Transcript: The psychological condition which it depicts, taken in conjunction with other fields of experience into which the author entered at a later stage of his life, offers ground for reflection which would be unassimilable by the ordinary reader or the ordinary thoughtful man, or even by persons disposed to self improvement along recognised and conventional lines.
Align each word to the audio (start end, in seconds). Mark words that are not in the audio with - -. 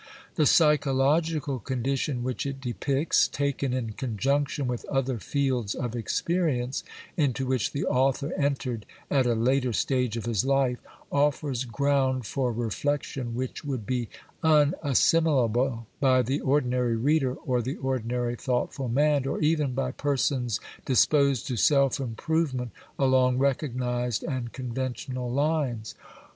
The 0.33 0.47
psychological 0.47 1.59
condition 1.59 2.23
which 2.23 2.47
it 2.47 2.59
depicts, 2.59 3.27
taken 3.27 3.71
in 3.71 3.91
conjunction 3.91 4.65
with 4.65 4.83
other 4.85 5.19
fields 5.19 5.75
of 5.75 5.95
experience 5.95 6.83
into 7.17 7.45
which 7.45 7.71
the 7.71 7.85
author 7.85 8.33
entered 8.33 8.87
at 9.11 9.27
a 9.27 9.35
later 9.35 9.71
stage 9.73 10.17
of 10.17 10.25
his 10.25 10.43
life, 10.43 10.79
offers 11.11 11.65
ground 11.65 12.25
for 12.25 12.51
reflection 12.51 13.35
which 13.35 13.63
would 13.63 13.85
be 13.85 14.09
unassimilable 14.41 15.85
by 15.99 16.23
the 16.23 16.39
ordinary 16.41 16.95
reader 16.95 17.35
or 17.35 17.61
the 17.61 17.75
ordinary 17.75 18.35
thoughtful 18.35 18.87
man, 18.89 19.27
or 19.27 19.39
even 19.39 19.75
by 19.75 19.91
persons 19.91 20.59
disposed 20.83 21.45
to 21.45 21.55
self 21.55 21.99
improvement 21.99 22.71
along 22.97 23.37
recognised 23.37 24.23
and 24.23 24.51
conventional 24.51 25.29
lines. 25.31 25.93